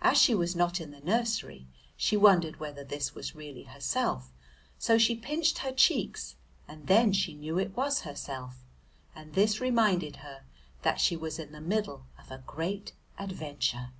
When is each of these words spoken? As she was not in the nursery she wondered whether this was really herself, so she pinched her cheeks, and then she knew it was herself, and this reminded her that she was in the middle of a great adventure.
As 0.00 0.16
she 0.16 0.34
was 0.34 0.56
not 0.56 0.80
in 0.80 0.90
the 0.90 1.02
nursery 1.02 1.66
she 1.94 2.16
wondered 2.16 2.60
whether 2.60 2.82
this 2.82 3.14
was 3.14 3.34
really 3.34 3.64
herself, 3.64 4.32
so 4.78 4.96
she 4.96 5.14
pinched 5.14 5.58
her 5.58 5.70
cheeks, 5.70 6.36
and 6.66 6.86
then 6.86 7.12
she 7.12 7.34
knew 7.34 7.58
it 7.58 7.76
was 7.76 8.00
herself, 8.00 8.64
and 9.14 9.34
this 9.34 9.60
reminded 9.60 10.16
her 10.24 10.44
that 10.80 10.98
she 10.98 11.14
was 11.14 11.38
in 11.38 11.52
the 11.52 11.60
middle 11.60 12.06
of 12.18 12.30
a 12.30 12.42
great 12.46 12.94
adventure. 13.18 13.90